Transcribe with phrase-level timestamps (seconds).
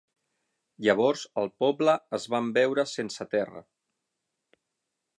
[0.85, 3.65] Llavors el poble es van veure sense terra.